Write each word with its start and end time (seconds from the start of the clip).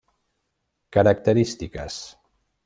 Característiques: 0.95 2.01